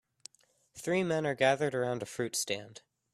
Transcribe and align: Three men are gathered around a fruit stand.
Three 0.73 1.03
men 1.03 1.27
are 1.27 1.35
gathered 1.35 1.75
around 1.75 2.01
a 2.01 2.07
fruit 2.07 2.35
stand. 2.35 2.81